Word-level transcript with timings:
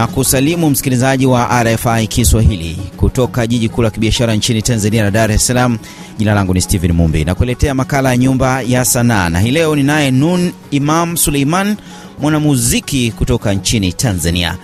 na 0.00 0.06
kusalimu 0.06 0.70
msikilizaji 0.70 1.26
wa 1.26 1.62
RFI 1.64 2.06
Kiswahili 2.06 2.78
kutoka 2.96 3.46
jiji 3.46 3.68
kuu 3.68 3.82
la 3.82 3.90
kibiashara 3.90 4.34
nchini 4.34 4.62
Tanzania 4.62 5.02
la 5.04 5.10
Dar 5.10 5.30
es 5.32 5.46
Salaam. 5.46 5.78
Jina 6.18 6.34
langu 6.34 6.54
ni 6.54 6.60
Steven 6.60 6.92
Mumbi 6.92 7.24
na 7.24 7.34
kuletea 7.34 7.74
makala 7.74 8.10
ya 8.10 8.16
Nyumba 8.16 8.62
ya 8.62 8.84
Sanaa, 8.84 9.28
na 9.28 9.40
hii 9.40 9.50
leo 9.50 9.76
ninaye 9.76 10.10
Nun 10.10 10.52
Imam 10.70 11.16
Suleiman, 11.16 11.76
mwanamuziki 12.20 13.12
kutoka 13.12 13.52
nchini 13.54 13.92
Tanzania. 13.92 14.56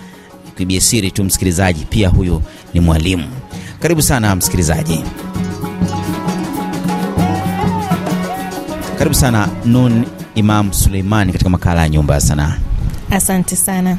Kibiasiri 0.57 1.11
tu 1.11 1.23
msikilizaji, 1.23 1.85
pia 1.89 2.09
huyu 2.09 2.41
ni 2.73 2.79
mwalimu. 2.79 3.25
Karibu 3.79 4.01
sana 4.01 4.35
msikilizaji, 4.35 4.99
karibu 8.97 9.15
sana 9.15 9.49
Nun 9.65 10.05
Imam 10.35 10.73
Suleiman 10.73 11.31
katika 11.31 11.49
makala 11.49 11.81
ya 11.81 11.89
Nyumba 11.89 12.13
ya 12.13 12.21
Sanaa. 12.21 12.57
Asante 13.11 13.55
sana. 13.55 13.97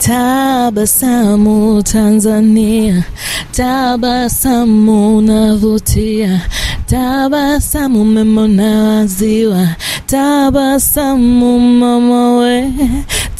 Tabasamu 0.00 1.82
Tanzania, 1.82 3.04
tabasamu 3.52 5.20
navutia, 5.20 6.40
tabasamu 6.86 8.04
memona 8.04 8.82
waziwa, 8.84 9.68
tabasamu 10.06 11.60
mamawe, 11.60 12.72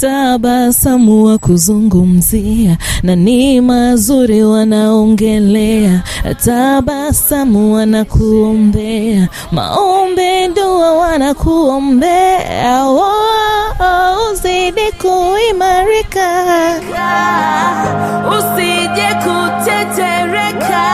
tabasamu 0.00 1.24
wa 1.24 1.38
kuzungumzia 1.38 2.76
na 3.02 3.16
ni 3.16 3.60
mazuri 3.60 4.42
wanaongelea, 4.44 6.02
tabasamu 6.44 7.74
wanakuombea, 7.74 9.28
maombe 9.52 10.48
dua 10.48 10.92
wanakuombea, 10.92 12.84
oh, 12.86 13.12
uzidi 14.32 14.92
kuimarika, 15.02 16.44
usije 18.28 19.08
kutetereka, 19.24 20.84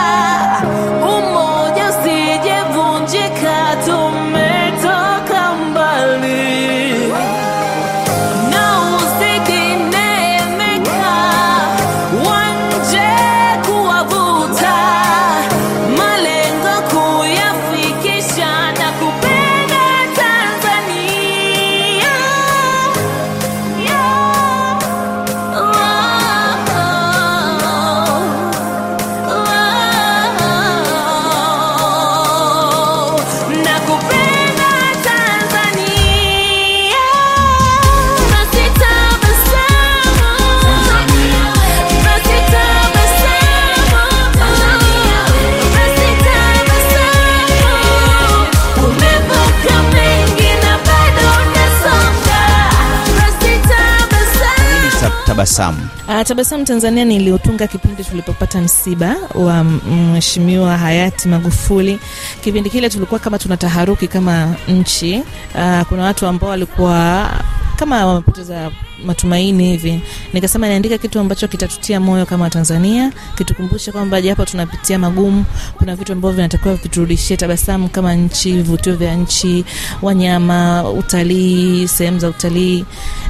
Tabasamu. 55.57 55.89
Uh, 56.07 56.21
Tabasamu 56.23 56.65
Tanzania 56.65 57.05
niliotunga 57.05 57.67
kipindi 57.67 58.03
tulipopata 58.03 58.61
msiba 58.61 59.15
wa 59.35 59.63
mheshimiwa 59.63 60.77
hayati 60.77 61.27
Magufuli. 61.27 61.99
Kipindi 62.43 62.69
kile 62.69 62.89
tulikuwa 62.89 63.19
kama 63.19 63.39
tuna 63.39 63.57
taharuki 63.57 64.07
kama 64.07 64.55
nchi. 64.67 65.23
Uh, 65.55 65.81
kuna 65.81 66.03
watu 66.03 66.27
ambao 66.27 66.49
walikuwa 66.49 67.29
kama 67.77 68.05
wamepoteza 68.05 68.71
matumaini 69.05 69.71
hivi. 69.71 70.01
Nikasema 70.33 70.67
niandika 70.67 70.97
kitu 70.97 71.19
ambacho 71.19 71.47
kitatutia 71.47 71.99
moyo 71.99 72.25
kama 72.25 72.43
Watanzania, 72.43 73.11
kitukumbushe 73.37 73.91
kwamba 73.91 74.21
japo 74.21 74.45
tunapitia 74.45 74.99
magumu, 74.99 75.45
kuna 75.77 75.95
vitu 75.95 76.13
ambavyo 76.13 76.35
vinatakiwa 76.35 76.75
viturudishie 76.75 77.37
tabasamu 77.37 77.89
kama 77.89 78.15
nchi, 78.15 78.51
vivutio 78.51 78.95
vya 78.95 79.15
nchi, 79.15 79.65
wanyama, 80.01 80.89
utalii, 80.89 81.87
sehemu 81.87 82.19
za 82.19 82.29
utalii 82.29 82.85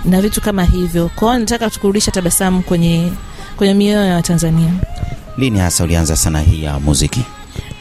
na 0.05 0.21
vitu 0.21 0.41
kama 0.41 0.63
hivyo. 0.63 1.09
Kwa 1.15 1.27
hiyo 1.29 1.39
nataka 1.39 1.69
tukurudisha 1.69 2.11
tabasamu 2.11 2.61
kwenye 2.63 3.11
kwenye 3.57 3.73
mioyo 3.73 4.05
ya 4.05 4.15
Watanzania. 4.15 4.73
Lini 5.37 5.59
hasa 5.59 5.83
ulianza 5.83 6.15
sanaa 6.15 6.39
hii 6.39 6.63
ya 6.63 6.79
muziki? 6.79 7.25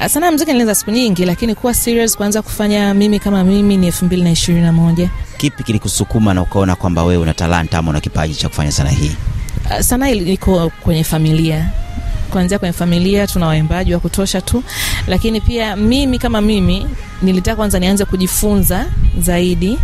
Sana 0.08 0.30
mziki 0.32 0.50
nilianza 0.52 0.74
siku 0.74 0.90
nyingi, 0.90 1.24
lakini 1.24 1.54
kuwa 1.54 1.74
serious 1.74 2.16
kuanza 2.16 2.42
kufanya 2.42 2.94
mimi 2.94 3.18
kama 3.18 3.44
mimi 3.44 3.76
ni 3.76 3.86
elfu 3.86 4.04
mbili 4.04 4.22
na 4.22 4.30
ishirini 4.30 4.64
na 4.64 4.72
moja. 4.72 5.10
Kipi 5.36 5.62
kilikusukuma 5.62 6.34
na 6.34 6.42
ukaona 6.42 6.76
kwamba 6.76 7.04
wewe 7.04 7.22
una 7.22 7.34
talanta 7.34 7.78
ama 7.78 7.90
una 7.90 8.00
kipaji 8.00 8.34
cha 8.34 8.48
kufanya 8.48 8.72
sanaa 8.72 8.90
hii? 8.90 9.12
Uh, 9.64 9.80
sanaa 9.80 10.08
iko 10.08 10.70
kwenye 10.80 11.04
familia 11.04 11.70
kuanzia 12.30 12.58
kwenye 12.58 12.72
familia 12.72 13.26
tuna 13.26 13.46
waimbaji 13.46 13.94
wa 13.94 14.00
kutosha 14.00 14.40
tu 14.40 14.62
lakini 15.06 15.40
pia 15.40 15.76
mimi 15.76 16.18
kama 16.18 16.40
mimi 16.40 16.86
nilitaka 17.22 17.56
kwanza 17.56 17.78
nianze 17.78 18.04
kujifunza 18.04 18.86
zaidi 19.18 19.78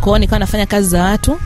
kwao 0.00 0.18
nikawa 0.18 0.38
nafanya 0.38 0.66
kazi 0.66 0.88
za 0.88 1.02
watu 1.02 1.40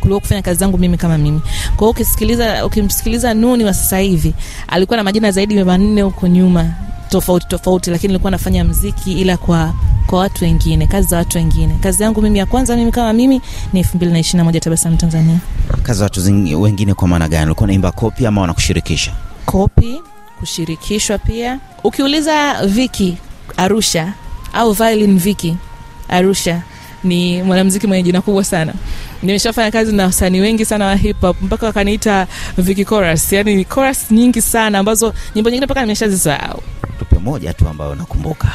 kuliko 0.00 0.20
kufanya 0.20 0.42
kazi 0.42 0.60
zangu 0.60 0.78
mimi 0.78 0.96
kama 0.96 1.18
mimi. 1.18 1.40
Kwa 1.66 1.78
hiyo 1.78 1.90
ukisikiliza 1.90 2.66
ukimsikiliza 2.66 3.34
nuni 3.34 3.64
wa 3.64 3.74
sasa 3.74 3.98
hivi 3.98 4.34
alikuwa 4.68 4.96
na 4.96 5.04
majina 5.04 5.30
zaidi 5.30 5.56
ya 5.56 5.64
manne 5.64 6.02
huko 6.02 6.26
nyuma 6.28 6.70
tofauti 7.08 7.46
tofauti 7.48 7.90
lakini 7.90 8.08
nilikuwa 8.08 8.30
nafanya 8.30 8.64
mziki 8.64 9.12
ila 9.12 9.36
kwa 9.36 9.74
kwa 10.06 10.18
watu 10.18 10.44
wengine 10.44 10.86
kazi 10.86 11.08
za 11.08 11.16
watu 11.16 11.38
wengine. 11.38 11.74
Kazi 11.82 12.02
yangu 12.02 12.22
mimi 12.22 12.38
ya 12.38 12.46
kwanza 12.46 12.76
mimi 12.76 12.92
kama 12.92 13.12
mimi 13.12 13.40
ni 13.72 13.80
elfu 13.80 13.96
mbili 13.96 14.12
na 14.12 14.18
ishiri 14.18 14.38
na 14.38 14.44
moja 14.44 14.60
tabasamu 14.60 14.96
tanzania. 14.96 15.38
Kazi 15.82 15.98
za 15.98 16.04
watu 16.04 16.20
wengine 16.62 16.94
kwa 16.94 17.08
maana 17.08 17.28
gani? 17.28 17.46
Ulikuwa 17.46 17.66
naimba 17.66 17.92
kopi 17.92 18.26
ama 18.26 18.40
wanakushirikisha? 18.40 19.12
kopi 19.46 20.02
kushirikishwa 20.38 21.18
pia. 21.18 21.60
Ukiuliza 21.84 22.66
viki 22.66 23.16
arusha 23.56 24.12
au 24.52 24.72
violin 24.72 25.18
viki 25.18 25.56
arusha 26.08 26.62
ni 27.04 27.42
mwanamziki 27.42 27.86
mwenye 27.86 28.02
jina 28.02 28.20
kubwa 28.20 28.44
sana 28.44 28.74
nimeshafanya 29.22 29.70
kazi 29.70 29.92
na 29.92 30.04
wasanii 30.04 30.40
wengi 30.40 30.64
sana 30.64 30.86
wa 30.86 30.94
hip 30.96 31.20
hop 31.20 31.42
mpaka 31.42 31.66
wakaniita 31.66 32.26
Vicky 32.58 32.84
chorus 32.84 33.32
yani 33.32 33.64
chorus 33.64 34.10
nyingi 34.10 34.42
sana 34.42 34.78
ambazo 34.78 35.14
nyimbo 35.34 35.50
nyingine 35.50 35.66
mpaka 35.66 35.80
nimeshazisahau 35.80 36.62
Tupe 36.98 37.18
moja 37.18 37.52
tu 37.54 37.68
ambayo 37.68 37.94
nakumbuka. 37.94 38.48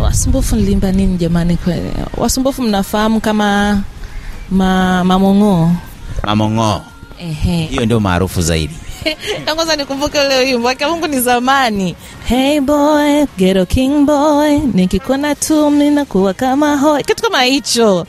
wasumbufu 0.00 0.56
nilimba 0.56 0.92
nini 0.92 1.16
jamani 1.18 1.56
kweli 1.56 1.90
wasumbufu 2.16 2.62
mnafahamu 2.62 3.20
kama 3.20 3.80
ma, 4.50 5.04
mamong'oo 5.04 5.70
Mamong'oo, 6.26 6.80
ehe 7.18 7.64
hiyo 7.66 7.84
ndio 7.84 8.00
maarufu 8.00 8.42
zaidi. 8.42 8.74
Kwanza 9.56 9.76
nikumbuke 9.76 10.18
ule 10.20 10.38
wimbo 10.38 10.66
wake 10.68 10.86
Mungu 10.86 11.06
ni 11.06 11.20
zamani. 11.20 11.96
Hey 12.24 12.60
boy, 12.60 13.24
ghetto 13.38 13.66
king 13.66 14.04
boy, 14.06 14.58
nikikona 14.74 15.34
tu 15.34 15.70
mimi 15.70 15.90
nakuwa 15.90 16.34
kama 16.34 16.76
hoi. 16.76 17.02
Kitu 17.04 17.22
kama 17.22 17.42
hicho. 17.42 18.06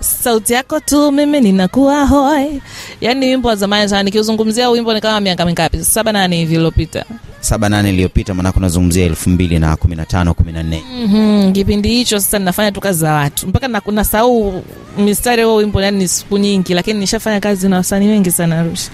Sauti 0.00 0.52
yako 0.52 0.80
tu 0.80 1.12
mimi 1.12 1.40
ninakuwa 1.40 2.06
hoi. 2.06 2.60
Yaani 3.00 3.26
wimbo 3.26 3.48
wa 3.48 3.56
zamani 3.56 3.88
sana 3.88 4.02
nikiuzungumzia 4.02 4.70
wimbo 4.70 4.94
ni 4.94 5.00
kama 5.00 5.20
miaka 5.20 5.44
mingapi? 5.44 5.84
Saba 5.84 6.12
nane 6.12 6.36
hivi 6.36 6.54
iliyopita. 6.54 7.04
saba 7.40 7.68
nane 7.68 7.88
iliyopita, 7.90 8.34
maanake 8.34 8.58
unazungumzia 8.58 9.04
elfu 9.04 9.30
mbili 9.30 9.58
na 9.58 9.76
kumi 9.76 9.96
na 9.96 10.06
tano 10.06 10.34
kumi 10.34 10.52
na 10.52 10.62
nne. 10.62 10.82
Mhm, 11.04 11.52
kipindi 11.52 11.88
hicho 11.88 12.20
sasa 12.20 12.38
ninafanya 12.38 12.72
tu 12.72 12.80
kazi 12.80 12.98
za 13.00 13.12
watu. 13.12 13.48
Mpaka 13.48 13.68
na 13.68 13.82
nasahau 13.92 14.64
mistari 14.98 15.42
huo 15.42 15.56
wimbo 15.56 15.82
yani 15.82 15.98
ni 15.98 16.08
siku 16.08 16.38
nyingi 16.38 16.74
lakini 16.74 17.00
nishafanya 17.00 17.40
kazi 17.40 17.68
na 17.68 17.76
wasanii 17.76 18.08
wengi 18.08 18.30
sana 18.30 18.58
Arusha. 18.60 18.90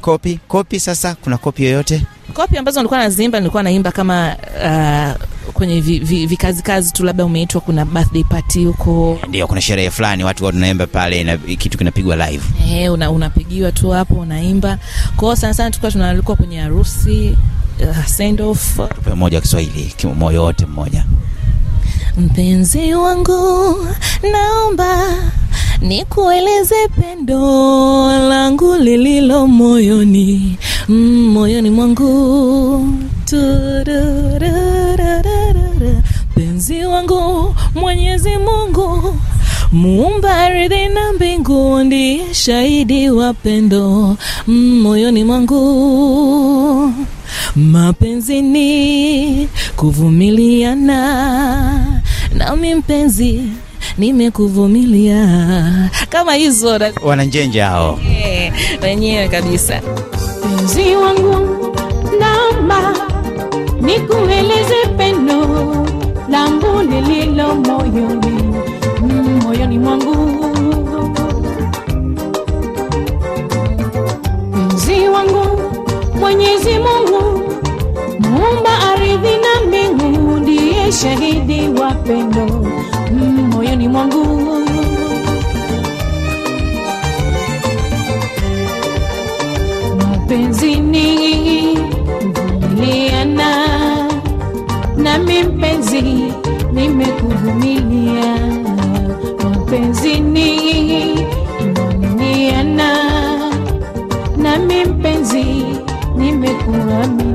Kopi 0.00 0.38
kopi, 0.48 0.80
sasa 0.80 1.14
kuna 1.14 1.38
kopi 1.38 1.64
yoyote? 1.64 2.02
kopi 2.34 2.56
ambazo 2.56 2.80
nilikuwa 2.80 3.00
nazimba 3.00 3.38
nilikuwa 3.40 3.62
naimba 3.62 3.92
kama 3.92 4.36
uh, 4.64 5.29
kwenye 5.60 5.80
vi, 5.80 5.98
vi, 5.98 6.26
vikazi 6.26 6.62
kazi 6.62 6.92
tu 6.92 7.04
labda 7.04 7.24
umeitwa 7.24 7.60
kuna 7.60 7.84
birthday 7.84 8.24
party 8.24 8.64
huko 8.64 9.18
Ndio, 9.28 9.46
kuna 9.46 9.60
sherehe 9.60 9.90
fulani 9.90 10.24
watu 10.24 10.44
wanaimba 10.44 10.86
pale 10.86 11.24
na 11.24 11.36
kitu 11.36 11.78
kinapigwa 11.78 12.16
live. 12.30 12.44
eh, 12.70 12.92
una, 12.92 13.10
unapigiwa 13.10 13.72
tu 13.72 13.90
hapo 13.90 14.14
unaimba 14.14 14.78
kwa 15.16 15.28
hiyo 15.28 15.36
sana 15.36 15.54
sana 15.54 15.70
tulikuwa 15.70 15.92
tunaalikwa 15.92 16.36
kwenye 16.36 16.60
harusi 16.60 17.36
uh, 17.90 18.04
send 18.06 18.40
off 18.40 18.76
Tupe 18.94 19.14
moja 19.14 19.36
wa 19.38 19.42
Kiswahili, 19.42 19.84
ki- 19.96 20.06
moyo 20.06 20.42
wote 20.42 20.66
mmoja. 20.66 21.04
mpenzi 22.18 22.94
wangu 22.94 23.76
naomba 24.32 25.04
nikueleze 25.80 26.88
pendo 27.00 27.38
langu 28.28 28.74
lililo 28.76 29.46
moyoni 29.46 30.56
mm, 30.88 31.28
moyoni 31.32 31.70
mwangu 31.70 32.86
penzi 36.34 36.84
wangu 36.84 37.54
mwenyezi 37.74 38.30
mungu 38.30 39.14
muumba 39.72 40.34
ardhi 40.36 40.88
na 40.88 41.12
mbingu, 41.12 41.78
ndiye 41.84 42.34
shahidi 42.34 43.10
wa 43.10 43.34
pendo 43.34 44.16
mm, 44.46 44.80
moyoni 44.80 45.24
mwangu. 45.24 46.92
Mapenzi 47.56 48.42
ni 48.42 49.48
kuvumiliana, 49.76 50.96
nami 52.34 52.74
mpenzi 52.74 53.42
nimekuvumilia. 53.98 55.28
Kama 56.08 56.34
hizo 56.34 56.78
na- 56.78 56.92
Wananjenja 57.02 57.66
hao. 57.66 57.98
Eh, 58.24 58.52
wenyewe 58.82 59.28
kabisa. 59.28 59.80
Mpenzi 60.54 60.96
wangu, 60.96 61.36
naomba 62.20 62.94
nikueleze 63.80 64.86
pendo 64.98 65.46
langu 66.28 66.82
lililo 66.90 67.54
moyoni 67.54 68.42
moyoni 69.44 69.78
mwangu. 69.78 70.16
Mpenzi 74.54 75.08
wangu, 75.08 75.60
Mwenyezi 76.20 76.70
Mungu 76.78 77.42
muumba 78.20 78.78
ardhi 78.92 79.36
na 79.44 79.66
mbingu, 79.66 80.36
ndiye 80.36 80.92
shahidi 80.92 81.68
wa 81.80 81.90
pendo 81.94 82.66
moyoni 83.80 83.88
mwangu. 83.88 84.20
mapenzi 89.98 90.80
vumiliana 92.34 93.50
nami 94.96 95.42
mpenzi 95.42 96.02
nimekuvumilia. 96.72 98.36
Mapenzi 99.44 100.20
vumiliana 101.74 102.90
nami 104.36 104.84
mpenzi 104.84 105.44
nimekuamini. 106.16 107.29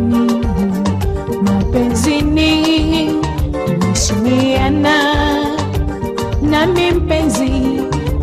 Nami 6.65 6.91
mpenzi 6.91 7.49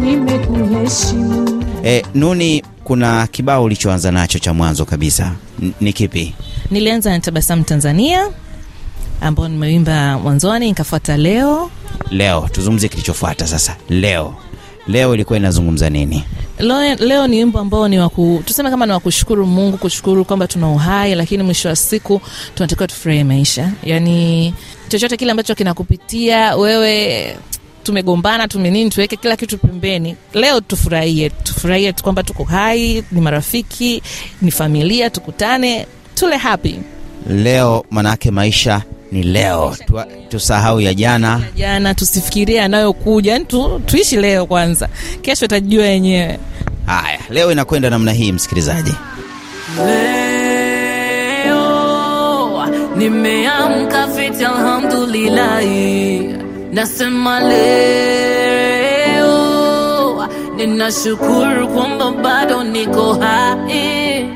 nimekuheshimu. 0.01 1.65
E, 1.85 2.03
Nuni, 2.15 2.63
kuna 2.85 3.27
kibao 3.27 3.65
ulichoanza 3.65 4.13
nacho 4.13 4.39
cha 4.39 4.55
mwanzo 4.55 4.85
kabisa 4.85 5.33
N- 5.63 5.73
ni 5.81 5.93
kipi? 5.93 6.35
Nilianza 6.71 7.11
na 7.11 7.21
Tabasamu 7.21 7.63
Tanzania 7.65 8.29
ambao 9.21 9.49
nimeimba 9.49 10.19
mwanzoni, 10.19 10.67
nikafuata 10.67 11.17
leo 11.17 11.71
Leo 12.11 12.49
tuzungumzie 12.53 12.89
kilichofuata 12.89 13.47
sasa. 13.47 13.77
Leo 13.89 14.35
leo 14.89 15.15
ilikuwa 15.15 15.39
inazungumza 15.39 15.91
nini? 15.91 16.25
Leo, 16.59 16.95
leo 16.95 17.27
ni 17.27 17.37
wimbo 17.37 17.59
ambao 17.59 17.89
ni 17.89 17.99
waku, 17.99 18.43
tuseme 18.47 18.71
kama 18.71 18.87
ni 18.87 18.93
wakushukuru 18.93 19.47
Mungu, 19.47 19.79
kushukuru 19.79 20.25
kwamba 20.25 20.47
tuna 20.47 20.69
uhai, 20.71 21.15
lakini 21.15 21.43
mwisho 21.43 21.69
wa 21.69 21.77
siku 21.77 22.21
tunatakiwa 22.55 22.89
tufurahie 22.89 23.25
maisha. 23.25 23.71
Yani 23.85 24.55
chochote 24.89 25.17
kile 25.17 25.31
ambacho 25.31 25.55
kinakupitia 25.55 26.57
wewe, 26.57 27.37
tumegombana 27.83 28.49
tume 28.49 28.71
nini, 28.71 28.91
tuweke 28.91 29.17
kila 29.17 29.37
kitu 29.37 29.59
pembeni. 29.59 30.17
Leo 30.35 30.61
tufurahie, 30.61 31.31
tufurahie 31.31 31.93
kwamba 31.93 32.23
tuko 32.23 32.45
hai, 32.45 33.05
ni 33.13 33.21
marafiki, 33.21 34.03
ni 34.43 34.51
familia, 34.51 35.11
tukutane, 35.11 35.87
tule 36.15 36.37
happy. 36.37 36.75
Leo 37.31 37.85
manake 37.91 38.31
maisha 38.31 38.83
ni 39.13 39.23
leo, 39.23 39.77
Tua- 39.87 40.07
tusahau 40.29 40.81
ya 40.81 40.95
jana. 40.95 41.41
Jana 41.57 41.95
tusifikirie 41.95 42.57
yanayokuja, 42.57 43.33
yani 43.33 43.45
tu, 43.45 43.81
tuishi 43.87 44.17
leo 44.17 44.47
kwanza, 44.47 44.89
kesho 45.23 45.45
itajua 45.45 45.87
yenyewe. 45.87 46.39
Haya, 46.87 47.19
leo 47.31 47.53
inakwenda 47.53 47.91
namna 47.91 48.13
hii, 48.13 48.33
msikilizaji. 48.33 48.93
Leo 51.47 52.67
nimeamka 52.97 54.09
fiti, 54.09 54.45
alhamdulillahi. 54.45 56.35
Nasema 56.73 57.41
leo 57.41 59.29
ninashukuru 60.57 61.69
kwamba 61.69 62.11
bado 62.11 62.65
niko 62.65 63.15
hai. 63.15 64.27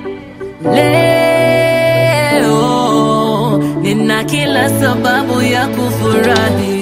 Leo 2.34 3.58
nina 3.82 4.24
kila 4.24 4.80
sababu 4.80 5.42
ya 5.42 5.66
kufurahi. 5.66 6.75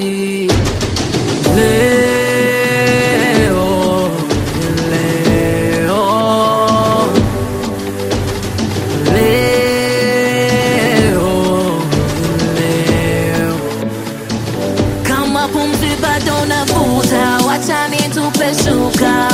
Shuka, 18.64 19.28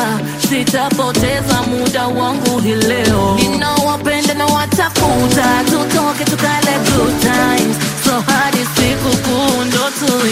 sitapoteza 0.48 1.62
muda 1.62 2.06
wangu 2.06 2.60
leo. 2.60 3.36
Ninawapenda 3.36 4.34
na 4.34 4.46
watafuta, 4.46 5.64
tutoke 5.64 6.24
tukale 6.24 6.78
good 6.96 7.20
times, 7.20 7.76
so 8.04 8.10
hadi 8.32 8.58
siku 8.58 9.16
kuu 9.16 9.64
ndo 9.64 9.78
tu 9.98 10.26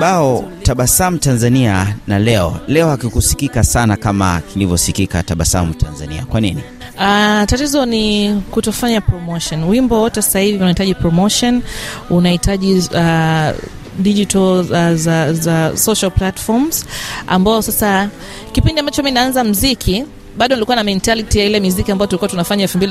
Katika 0.00 0.42
Tabasamu 0.62 1.18
Tanzania 1.18 1.94
na 2.06 2.18
leo 2.18 2.60
leo 2.68 2.88
hakikusikika 2.88 3.64
sana 3.64 3.96
kama 3.96 4.40
kilivyosikika 4.52 5.22
Tabasamu 5.22 5.74
Tanzania. 5.74 6.24
Kwa 6.26 6.40
nini? 6.40 6.62
Uh, 6.96 7.44
tatizo 7.46 7.86
ni 7.86 8.34
kutofanya 8.50 9.00
promotion. 9.00 9.64
Wimbo 9.64 10.00
wote 10.00 10.22
sasa 10.22 10.38
hivi 10.40 10.58
unahitaji 10.58 10.94
promotion, 10.94 11.62
unahitaji 12.10 12.72
uh, 12.74 13.50
digital 13.98 14.42
uh, 14.70 14.94
za, 14.94 15.32
za 15.32 15.76
social 15.76 16.10
platforms 16.10 16.86
ambao 17.26 17.62
sasa 17.62 18.08
kipindi 18.52 18.80
ambacho 18.80 19.02
mi 19.02 19.10
naanza 19.10 19.44
mziki 19.44 20.04
bado 20.36 20.54
nilikuwa 20.54 20.76
na 20.76 20.84
mentality 20.84 21.38
ya 21.38 21.44
ile 21.44 21.60
miziki 21.60 21.92
ambayo 21.92 22.06
tulikuwa 22.06 22.28
tunafanya 22.28 22.62
elfu 22.62 22.78
mbili 22.78 22.90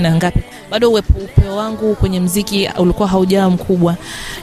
na 0.00 0.14
ngapi, 0.16 0.40
bado 0.70 0.90
upeo 0.90 1.56
wangu 1.56 1.94
kwenye 1.94 2.20
mziki 2.20 2.70
ulikuwa 2.78 3.08
haujawa 3.08 3.50
mkubwa 3.50 3.96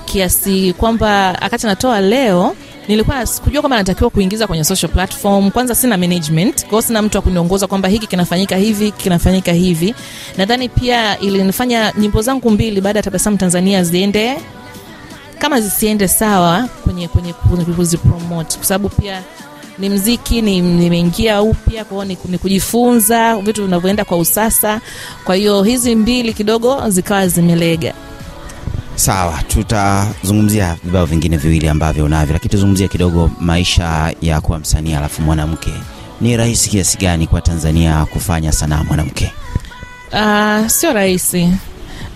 kiasi 0.06 0.74
kwamba 0.78 1.42
akati 1.42 1.66
natoa 1.68 2.02
leo 2.02 2.56
nilikuwa 2.88 3.26
sikujua 3.26 3.62
kwamba 3.62 3.78
natakiwa 3.78 4.10
kuingiza 4.10 4.48
kwenye 4.48 4.64
social 4.64 4.92
platform. 4.92 5.52
Kwanza 5.52 5.76
sina 5.76 5.98
management, 5.98 6.66
kwa 6.68 6.82
sina 6.82 7.02
mtu 7.02 7.18
wa 7.18 7.22
kuniongoza 7.22 7.68
kwamba 7.68 7.90
hiki 7.90 8.08
kinafanyika 8.08 8.56
hivi, 8.56 8.92
kinafanyika 8.92 9.52
hivi. 9.52 9.96
Nadhani 10.38 10.70
pia 10.70 11.20
ilinifanya 11.20 11.94
nyimbo 11.98 12.22
zangu 12.22 12.52
mbili 12.52 12.82
baada 12.82 13.00
ya 13.00 13.04
Tabasamu 13.04 13.38
Tanzania 13.38 13.84
ziende 13.84 14.38
kama 15.40 15.62
zisiende 15.62 16.08
sawa 16.08 16.68
kwenye 16.84 17.08
kwenye 17.08 17.34
kuzipromote, 17.76 18.58
kwa 18.58 18.66
sababu 18.66 18.90
pia 18.90 19.24
ni 19.80 19.90
mziki 19.90 20.42
ni 20.42 20.62
nimeingia 20.62 21.42
upya, 21.42 21.86
kwa 21.86 22.06
hiyo 22.06 22.18
ni, 22.30 22.38
kujifunza 22.38 23.36
vitu 23.38 23.64
vinavyoenda 23.66 24.06
kwa 24.06 24.18
usasa. 24.18 24.82
Kwa 25.24 25.36
hiyo 25.36 25.64
hizi 25.64 25.96
mbili 25.96 26.34
kidogo 26.34 26.90
zikawa 26.90 27.28
zimelega. 27.28 27.94
Sawa, 28.96 29.44
tutazungumzia 29.48 30.78
vibao 30.84 31.06
vingine 31.06 31.38
viwili 31.38 31.68
ambavyo 31.68 32.06
unavyo, 32.06 32.34
lakini 32.34 32.50
tuzungumzie 32.52 32.88
kidogo 32.88 33.32
maisha 33.40 34.14
ya 34.22 34.42
kuwa 34.42 34.60
msanii 34.60 34.94
alafu 34.94 35.22
mwanamke 35.22 35.72
ni 36.22 36.38
rahisi 36.38 36.70
kiasi 36.70 36.98
gani 36.98 37.28
kwa 37.28 37.42
Tanzania 37.42 38.06
kufanya 38.06 38.52
sanaa 38.52 38.84
mwanamke? 38.84 39.32
Uh, 40.14 40.68
sio 40.68 40.94
rahisi, 40.94 41.50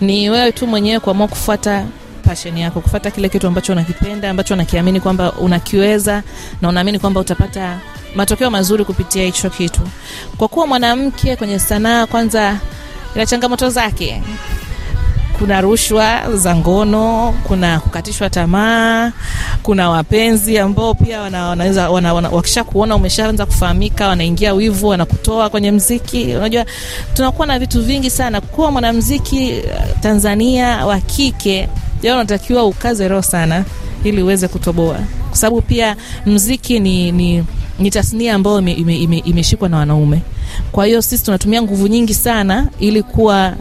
ni 0.00 0.30
wewe 0.30 0.52
tu 0.52 0.66
mwenyewe 0.66 1.00
kuamua 1.00 1.28
kufuata 1.28 1.86
passion 2.32 2.58
yako, 2.58 2.80
kufata 2.80 3.10
kile 3.10 3.28
kitu 3.28 3.46
ambacho 3.46 3.72
unakipenda, 3.72 4.30
ambacho 4.30 4.54
unakiamini 4.54 5.00
kwamba 5.00 5.32
unakiweza 5.32 6.22
na 6.62 6.68
unaamini 6.68 6.98
kwamba 6.98 7.20
utapata 7.20 7.78
matokeo 8.14 8.50
mazuri 8.50 8.84
kupitia 8.84 9.24
hicho 9.24 9.50
kitu. 9.50 9.80
Kwa 10.36 10.48
kuwa 10.48 10.66
mwanamke 10.66 11.36
kwenye 11.36 11.58
sanaa, 11.58 12.06
kwanza 12.06 12.56
ina 13.14 13.26
changamoto 13.26 13.70
zake. 13.70 14.22
Kuna 15.38 15.60
rushwa 15.60 16.36
za 16.36 16.56
ngono, 16.56 17.34
kuna 17.44 17.80
kukatishwa 17.80 18.30
tamaa, 18.30 19.12
kuna 19.62 19.90
wapenzi 19.90 20.58
ambao 20.58 20.94
pia 20.94 21.20
wana, 21.20 21.46
wanaweza 21.48 21.90
wana, 21.90 22.14
wana, 22.14 22.28
wakisha 22.28 22.64
kuona 22.64 22.96
umeshaanza 22.96 23.46
kufahamika, 23.46 24.08
wanaingia 24.08 24.54
wivu, 24.54 24.88
wanakutoa 24.88 25.50
kwenye 25.50 25.70
mziki. 25.70 26.34
Unajua, 26.36 26.64
tunakuwa 27.14 27.46
na 27.46 27.58
vitu 27.58 27.82
vingi 27.82 28.10
sana. 28.10 28.40
Kuwa 28.40 28.70
mwanamziki 28.70 29.48
eh, 29.50 29.64
Tanzania 30.02 30.86
wa 30.86 31.00
kike, 31.00 31.68
leo 32.02 32.14
unatakiwa 32.14 32.64
ukaze 32.64 33.08
roho 33.08 33.22
sana 33.22 33.64
ili 34.04 34.22
uweze 34.22 34.48
kutoboa, 34.48 34.98
kwa 35.28 35.36
sababu 35.38 35.62
pia 35.62 35.96
mziki 36.26 36.80
ni, 36.80 37.12
ni, 37.12 37.44
ni 37.78 37.90
tasnia 37.90 38.34
ambayo 38.34 38.58
ime- 38.58 38.72
ime- 38.72 39.18
ime- 39.18 39.68
na 39.68 39.76
wanaume. 39.76 40.22
Kwa 40.72 40.86
hiyo 40.86 41.02
sisi 41.02 41.24
tunatumia 41.24 41.62
nguvu 41.62 41.86
nyingi 41.86 42.14
sana 42.14 42.68
ili 42.80 43.02
kuwa 43.02 43.54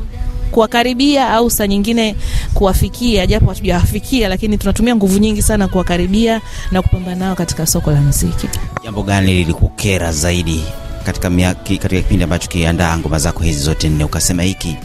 kuwakaribia 0.51 1.29
au 1.29 1.49
saa 1.49 1.67
nyingine 1.67 2.15
kuwafikia, 2.53 3.27
japo 3.27 3.45
hatujawafikia, 3.49 4.29
lakini 4.29 4.57
tunatumia 4.57 4.95
nguvu 4.95 5.17
nyingi 5.17 5.41
sana 5.41 5.67
kuwakaribia 5.67 6.41
na 6.71 6.81
kupambana 6.81 7.15
nao 7.15 7.35
katika 7.35 7.65
soko 7.65 7.91
la 7.91 8.01
muziki. 8.01 8.47
Jambo 8.83 9.03
gani 9.03 9.33
lilikukera 9.33 10.11
zaidi 10.11 10.63
katika 11.05 11.29
katika 11.63 11.87
kipindi 11.89 12.23
ambacho 12.23 12.47
kiandaa 12.49 12.97
ngoma 12.97 13.19
zako 13.19 13.43
hizi 13.43 13.59
zote 13.59 13.89
nne, 13.89 14.03
ukasema 14.03 14.43
hiki 14.43 14.77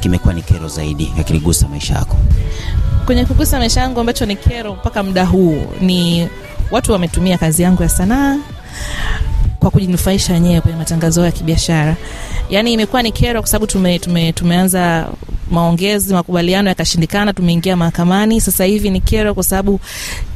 kimekuwa 0.00 0.34
ni 0.34 0.42
kero 0.42 0.68
zaidi 0.68 1.12
akiligusa 1.20 1.68
maisha 1.68 1.94
yako? 1.94 2.16
Kwenye 3.06 3.24
kugusa 3.24 3.58
maisha 3.58 3.80
yangu 3.80 4.00
ambacho 4.00 4.26
ni 4.26 4.36
kero 4.36 4.74
mpaka 4.74 5.02
muda 5.02 5.24
huu 5.24 5.62
ni 5.80 6.28
watu 6.70 6.92
wametumia 6.92 7.38
kazi 7.38 7.62
yangu 7.62 7.82
ya 7.82 7.88
sanaa 7.88 8.36
kwa 9.58 9.70
kujinufaisha 9.70 10.32
wenyewe 10.32 10.60
kwenye 10.60 10.78
matangazo 10.78 11.24
ya 11.24 11.30
kibiashara. 11.32 11.96
Yaani 12.50 12.72
imekuwa 12.72 13.02
ni 13.02 13.12
kero 13.12 13.40
kwa 13.40 13.48
sababu 13.50 13.66
tume, 13.66 13.98
tume, 13.98 14.32
tumeanza 14.32 15.08
maongezi, 15.50 16.14
makubaliano 16.14 16.68
yakashindikana, 16.68 17.32
tumeingia 17.32 17.76
mahakamani. 17.76 18.40
Sasa 18.40 18.64
hivi 18.64 18.90
ni 18.90 19.00
kero 19.00 19.34
kwa 19.34 19.44
sababu 19.44 19.80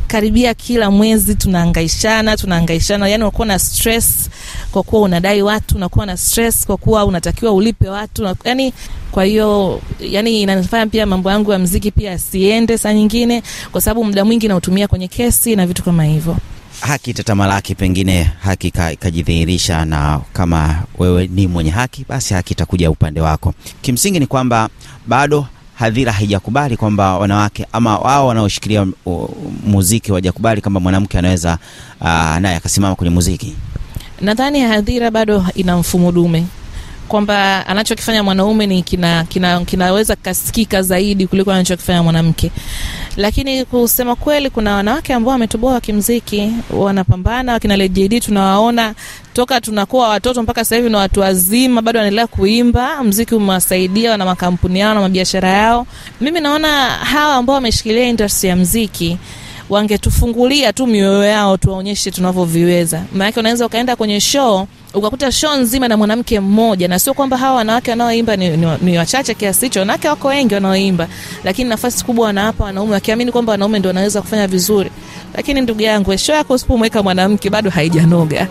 karibia 0.09 0.55
kila 0.55 0.91
mwezi 0.91 1.35
tunaangaishana 1.35 2.37
tunaangaishana, 2.37 3.09
yani 3.09 3.23
unakuwa 3.25 3.47
na 3.47 3.59
stress 3.59 4.31
kwa 4.73 4.83
kuwa 4.83 5.03
unadai 5.03 5.43
watu, 5.43 5.77
unakuwa 5.77 6.07
na 6.07 6.17
stress 6.17 6.67
kwa 6.67 6.77
kuwa 6.77 7.05
unatakiwa 7.05 7.53
ulipe 7.53 7.89
watu, 7.89 8.37
yani 8.45 8.73
kwa 9.11 9.25
hiyo 9.25 9.81
yani 10.01 10.43
inanifanya 10.43 10.87
pia 10.87 11.07
mambo 11.07 11.31
yangu 11.31 11.53
ya 11.53 11.59
mziki 11.59 11.91
pia 11.91 12.13
asiende 12.13 12.79
saa 12.79 12.93
nyingine, 12.93 13.43
kwa 13.73 13.81
sababu 13.81 14.05
muda 14.05 14.25
mwingi 14.25 14.49
nautumia 14.49 14.89
kwenye 14.89 15.09
kesi 15.09 15.57
na 15.57 15.67
vitu 15.67 15.83
kama 15.83 16.05
hivyo. 16.05 16.37
Haki 16.81 17.15
tatamalaki, 17.15 17.75
pengine 17.75 18.31
haki 18.41 18.71
ka- 18.71 18.93
ikajidhihirisha, 18.93 19.85
na 19.85 20.21
kama 20.33 20.83
wewe 20.99 21.27
ni 21.27 21.47
mwenye 21.47 21.71
haki, 21.71 22.05
basi 22.09 22.35
haki 22.35 22.53
itakuja 22.53 22.91
upande 22.91 23.21
wako. 23.21 23.55
Kimsingi 23.83 24.21
ni 24.21 24.27
kwamba 24.27 24.69
bado 25.07 25.47
hadhira 25.79 26.13
haijakubali 26.13 26.77
kwamba 26.77 27.19
wanawake 27.19 27.67
ama 27.73 27.99
wao 27.99 28.27
wanaoshikilia 28.27 28.87
uh, 29.07 29.31
muziki 29.67 30.13
wajakubali 30.13 30.61
kwamba 30.61 30.81
mwanamke 30.81 31.19
anaweza 31.19 31.59
uh, 32.01 32.37
naye 32.37 32.57
akasimama 32.57 32.95
kwenye 32.95 33.15
muziki. 33.15 33.55
Nadhani 34.21 34.61
hadhira 34.61 35.11
bado 35.11 35.45
ina 35.55 35.77
mfumo 35.77 36.13
dume 36.13 36.47
kwamba 37.09 37.67
anachokifanya 37.67 38.23
mwanaume 38.23 38.67
ni 38.67 38.83
kina, 38.83 39.25
kina, 39.25 39.61
kinaweza 39.65 40.17
kasikika 40.17 40.83
zaidi 40.83 41.27
kuliko 41.27 41.53
anachokifanya 41.53 42.03
mwanamke. 42.03 42.51
Lakini 43.17 43.65
kusema 43.65 44.17
kweli, 44.17 44.51
kuna 44.51 44.75
wanawake 44.75 45.15
ambao 45.15 45.33
wametoboa 45.33 45.81
kimziki, 45.81 46.53
wanapambana. 46.71 47.53
Wakina 47.53 47.77
Lady 47.77 48.21
tunawaona 48.21 48.95
toka 49.33 49.61
tunakuwa 49.61 50.09
watoto 50.09 50.43
mpaka 50.43 50.65
sasa 50.65 50.77
hivi 50.77 50.91
na 50.91 50.99
watu 50.99 51.21
wazima, 51.21 51.83
bado 51.83 51.99
wanaendelea 51.99 52.27
kuimba. 52.27 53.05
Mziki 53.05 53.35
umewasaidia, 53.35 54.11
wana 54.11 54.25
makampuni 54.25 54.81
yao 54.81 54.95
na 54.95 55.01
mabiashara 55.01 55.49
yao. 55.49 55.87
Mimi 56.21 56.41
naona 56.41 56.89
hawa 56.91 57.35
ambao 57.35 57.55
wameshikilia 57.55 58.05
industry 58.09 58.49
ya 58.49 58.57
mziki 58.57 59.19
wangetufungulia 59.71 60.73
tu 60.73 60.87
mioyo 60.87 61.25
yao 61.25 61.57
tuwaonyeshe 61.57 62.11
tunavyoviweza. 62.11 63.03
Maanake 63.13 63.41
unaweza 63.41 63.67
ukaenda 63.67 63.97
kwenye 63.97 64.21
show 64.21 64.67
ukakuta 64.95 65.33
show 65.33 65.57
nzima 65.57 65.89
na 65.89 65.97
mwanamke 65.97 66.41
mmoja, 66.41 66.89
na 66.89 66.99
sio 66.99 67.15
kwamba 67.15 67.37
hawa 67.37 67.57
wanawake 67.57 67.91
wanaoimba 67.91 68.37
ni, 68.37 68.57
ni, 68.57 68.67
ni 68.83 68.99
wachache 68.99 69.35
kiasi 69.35 69.67
hicho. 69.67 69.81
Wanawake 69.81 70.09
wako 70.09 70.29
wengi 70.29 70.55
wanaoimba, 70.55 71.09
lakini 71.45 71.69
nafasi 71.71 72.05
kubwa 72.05 72.27
wanawapa 72.27 72.65
wanaume, 72.65 72.93
wakiamini 72.93 73.33
kwamba 73.33 73.51
wanaume 73.53 73.79
ndio 73.79 73.89
wanaweza 73.89 74.23
kufanya 74.23 74.47
vizuri. 74.47 74.91
Lakini 75.35 75.61
ndugu 75.61 75.83
yangu, 75.83 76.19
show 76.19 76.35
yako 76.37 76.55
usipomweka 76.55 77.03
mwanamke 77.03 77.51
bado 77.51 77.71
haijanoga. 77.71 78.49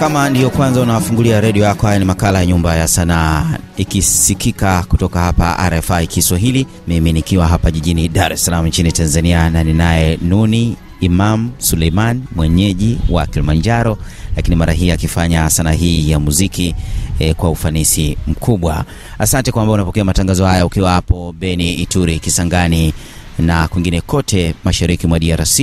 Kama 0.00 0.30
ndiyo 0.30 0.50
kwanza 0.50 0.80
unafungulia 0.80 1.40
redio 1.40 1.64
yako, 1.64 1.86
haya 1.86 1.98
ni 1.98 2.04
makala 2.04 2.38
ya 2.38 2.46
Nyumba 2.46 2.76
ya 2.76 2.88
Sanaa 2.88 3.44
ikisikika 3.76 4.82
kutoka 4.88 5.20
hapa 5.20 5.70
RFI 5.70 6.06
Kiswahili, 6.06 6.66
mimi 6.88 7.12
nikiwa 7.12 7.46
hapa 7.48 7.70
jijini 7.70 8.08
Dar 8.08 8.32
es 8.32 8.44
Salaam 8.44 8.66
nchini 8.66 8.92
Tanzania, 8.92 9.50
na 9.50 9.64
ninaye 9.64 10.18
Nuni 10.22 10.76
Imam 11.00 11.50
Suleiman, 11.58 12.22
mwenyeji 12.36 12.98
wa 13.08 13.26
Kilimanjaro, 13.26 13.98
lakini 14.36 14.56
mara 14.56 14.72
hii 14.72 14.90
akifanya 14.90 15.50
sanaa 15.50 15.72
hii 15.72 16.10
ya 16.10 16.20
muziki 16.20 16.74
eh, 17.18 17.34
kwa 17.34 17.50
ufanisi 17.50 18.16
mkubwa. 18.26 18.84
Asante 19.18 19.52
kwamba 19.52 19.72
unapokea 19.72 20.04
matangazo 20.04 20.46
haya 20.46 20.66
ukiwa 20.66 20.90
hapo 20.90 21.34
Beni, 21.38 21.74
Ituri, 21.74 22.18
Kisangani 22.18 22.92
na 23.38 23.68
kwingine 23.68 24.00
kote 24.00 24.54
mashariki 24.64 25.06
mwa 25.06 25.18
DRC 25.18 25.60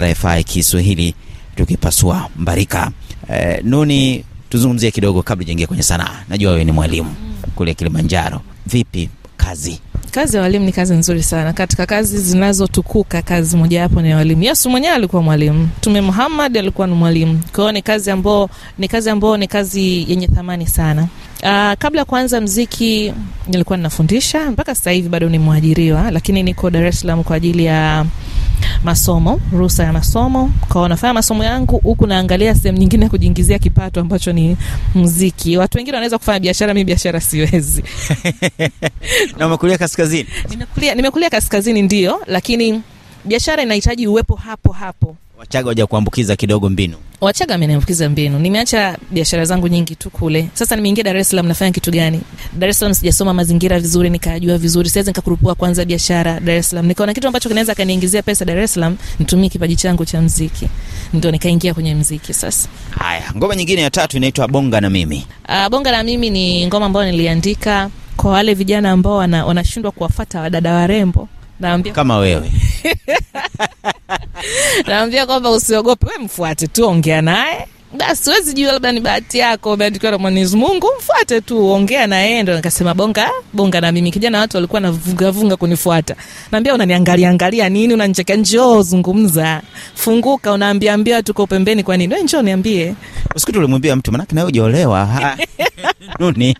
RFI 0.00 0.44
Kiswahili 0.44 1.14
tukipasua 1.56 2.28
mbarika. 2.36 2.90
E, 3.32 3.60
Nuni, 3.64 4.24
tuzungumzie 4.48 4.90
kidogo 4.90 5.22
kabla 5.22 5.44
jaingia 5.44 5.66
kwenye 5.66 5.82
sanaa. 5.82 6.22
Najua 6.28 6.50
wewe 6.52 6.64
ni 6.64 6.72
mwalimu 6.72 7.14
kule 7.54 7.74
Kilimanjaro. 7.74 8.40
Vipi 8.66 9.08
kazi? 9.36 9.80
Kazi 10.12 10.36
ya 10.36 10.42
walimu 10.42 10.64
ni 10.64 10.72
kazi 10.72 10.94
nzuri 10.94 11.22
sana. 11.22 11.52
Katika 11.52 11.86
kazi 11.86 12.18
zinazotukuka, 12.18 13.22
kazi 13.22 13.56
mojawapo 13.56 14.02
ni 14.02 14.14
walimu. 14.14 14.42
Yesu 14.42 14.70
mwenyewe 14.70 14.94
alikuwa 14.94 15.22
mwalimu, 15.22 15.68
Mtume 15.78 16.00
Muhammad 16.00 16.56
alikuwa 16.58 16.86
ni 16.86 16.94
mwalimu. 16.94 17.40
Kwa 17.52 17.64
hiyo 17.64 17.72
ni 17.72 17.82
kazi 17.82 18.10
ambao 18.10 18.50
ni 18.78 18.88
kazi 18.88 19.10
ambao 19.10 19.36
ni 19.36 19.46
kazi 19.48 20.10
yenye 20.10 20.28
thamani 20.28 20.66
sana. 20.66 21.02
Uh, 21.42 21.72
kabla 21.78 21.98
ya 22.00 22.04
kuanza 22.04 22.40
mziki 22.40 23.12
nilikuwa 23.48 23.76
ninafundisha, 23.76 24.50
mpaka 24.50 24.74
sasa 24.74 24.90
hivi 24.90 25.08
bado 25.08 25.28
ni 25.28 25.38
mwajiriwa, 25.38 26.10
lakini 26.10 26.42
niko 26.42 26.70
Dar 26.70 26.86
es 26.86 27.00
Salaam 27.00 27.24
kwa 27.24 27.36
ajili 27.36 27.64
ya 27.64 28.04
masomo, 28.84 29.40
ruhusa 29.52 29.84
ya 29.84 29.92
masomo. 29.92 30.52
Kwa 30.68 30.88
nafanya 30.88 31.14
masomo 31.14 31.44
yangu 31.44 31.78
huku 31.78 32.06
naangalia 32.06 32.54
sehemu 32.54 32.78
nyingine 32.78 33.04
ya 33.04 33.10
kujiingizia 33.10 33.58
kipato 33.58 34.00
ambacho 34.00 34.32
ni 34.32 34.56
muziki. 34.94 35.56
Watu 35.56 35.78
wengine 35.78 35.94
wanaweza 35.96 36.18
kufanya 36.18 36.40
biashara, 36.40 36.74
mimi 36.74 36.84
biashara 36.84 37.20
siwezi. 37.20 37.84
Na 39.38 39.46
umekulia 39.46 39.78
kaskazini? 39.78 40.28
Nimekulia, 40.50 40.94
nimekulia 40.94 41.30
kaskazini 41.30 41.82
ndio, 41.82 42.20
lakini 42.26 42.82
biashara 43.24 43.62
inahitaji 43.62 44.06
uwepo 44.06 44.34
hapo 44.36 44.72
hapo. 44.72 45.16
Wachaga 45.42 45.68
waja 45.68 45.86
kuambukiza 45.86 46.36
kidogo 46.36 46.68
mbinu. 46.70 46.96
Wachaga 47.20 47.54
ameniambukiza 47.54 48.08
mbinu. 48.08 48.38
Nimeacha 48.38 48.98
biashara 49.10 49.44
zangu 49.44 49.68
nyingi 49.68 49.96
tu 49.96 50.10
kule. 50.10 50.48
Sasa 50.54 50.76
nimeingia 50.76 51.04
Dar 51.04 51.16
es 51.16 51.28
Salaam, 51.28 51.46
nafanya 51.48 51.70
kitu 51.72 51.90
gani? 51.90 52.20
Dar 52.58 52.68
es 52.70 52.78
Salaam 52.78 52.94
sijasoma 52.94 53.34
mazingira 53.34 53.80
vizuri, 53.80 54.10
nikajua 54.10 54.58
vizuri, 54.58 54.90
siwezi 54.90 55.10
nikakurupua 55.10 55.54
kwanza 55.54 55.84
biashara 55.84 56.40
Dar 56.40 56.54
es 56.56 56.70
Salaam. 56.70 56.86
Nikaona 56.86 57.14
kitu 57.14 57.26
ambacho 57.26 57.48
kinaweza 57.48 57.74
kaniingizia 57.74 58.22
pesa 58.22 58.44
Dar 58.44 58.58
es 58.58 58.74
Salaam, 58.74 58.96
nitumie 59.18 59.48
kipaji 59.48 59.76
changu 59.76 60.04
cha 60.04 60.20
mziki, 60.22 60.68
ndio 61.12 61.30
nikaingia 61.30 61.74
kwenye 61.74 61.94
mziki 61.94 62.34
sasa. 62.34 62.68
Haya, 62.90 63.22
ngoma 63.36 63.56
nyingine 63.56 63.82
ya 63.82 63.90
tatu 63.90 64.16
inaitwa 64.16 64.48
Bonga 64.48 64.80
na 64.80 64.90
Mimi. 64.90 65.26
Uh, 65.48 65.68
bonga 65.68 65.90
na 65.92 66.02
mimi 66.02 66.30
ni 66.30 66.66
ngoma 66.66 66.86
ambayo 66.86 67.10
niliandika 67.10 67.90
kwa 68.16 68.30
wale 68.30 68.54
vijana 68.54 68.90
ambao 68.90 69.16
wana- 69.16 69.46
wanashindwa 69.46 69.92
kuwafata 69.92 70.40
wadada 70.40 70.72
warembo. 70.74 71.28
Naambia 71.60 71.92
Kama 71.92 72.18
wewe 72.18 72.52
naambia 74.86 75.26
kwamba 75.26 75.50
usiogope, 75.50 76.06
we 76.06 76.18
mfuate 76.24 76.66
tu, 76.66 76.86
ongea 76.88 77.22
naye 77.22 77.66
basi 77.96 78.30
wezi 78.30 78.54
jua, 78.54 78.72
labda 78.72 78.92
ni 78.92 79.00
bahati 79.00 79.38
yako, 79.38 79.72
umeandikiwa 79.72 80.12
na 80.12 80.18
Mwenyezi 80.18 80.56
Mungu, 80.56 80.88
mfuate 80.98 81.40
tu, 81.40 81.68
ongea 81.70 82.06
na 82.06 82.16
yeye. 82.20 82.42
Ndo 82.42 82.56
nikasema 82.56 82.94
bonga 82.94 83.30
bonga 83.52 83.80
na 83.80 83.92
mimi. 83.92 84.10
Kijana, 84.10 84.38
watu 84.38 84.56
walikuwa 84.56 84.80
navungavunga 84.80 85.56
kunifuata, 85.56 86.16
naambia 86.52 86.74
unaniangalia 86.74 87.30
angalia 87.30 87.68
nini, 87.68 87.94
unanicheka? 87.94 88.34
Njoo 88.34 88.82
zungumza, 88.82 89.62
funguka, 89.94 90.52
unaambia 90.52 90.94
ambia 90.94 91.22
tuko 91.22 91.46
pembeni. 91.46 91.82
Kwa 91.82 91.96
nini? 91.96 92.14
We 92.14 92.22
njoo 92.22 92.42
niambie. 92.42 92.94
Usiku 93.36 93.52
tulimwambia 93.52 93.96
mtu 93.96 94.12
manake 94.12 94.34
nawe 94.34 94.44
hujaolewa. 94.44 95.08
Nuni. 96.20 96.56